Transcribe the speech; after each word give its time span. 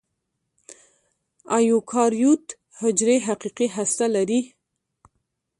ایوکاریوت 1.57 2.45
حجرې 2.79 3.17
حقیقي 3.27 3.67
هسته 3.75 4.05
لري. 4.15 4.41